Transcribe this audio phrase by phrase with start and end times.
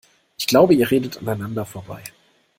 [0.35, 2.01] Ich glaube, ihr redet aneinander vorbei.